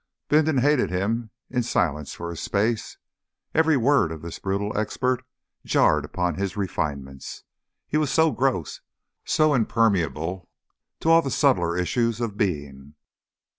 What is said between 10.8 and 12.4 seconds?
to all the subtler issues of